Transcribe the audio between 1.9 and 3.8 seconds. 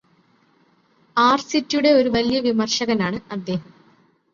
ഒരു വലിയ വിമർശകനാണ് അദ്ദേഹം.